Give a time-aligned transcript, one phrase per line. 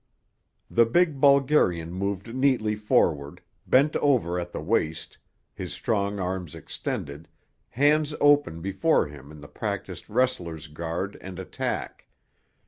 [0.67, 5.19] The big Bulgarian moved neatly forward, bent over at the waist,
[5.53, 7.27] his strong arms extended,
[7.69, 12.07] hands open before him in the practised wrestler's guard and attack.